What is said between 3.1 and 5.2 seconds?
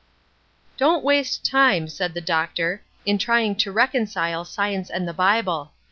trying to reconcile science and the